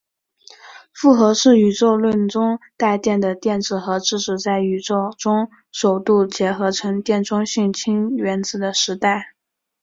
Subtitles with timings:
[0.91, 9.35] 复合是宇宙论中带电的电子和质子在宇宙中首度结合成电中性氢原子的时代。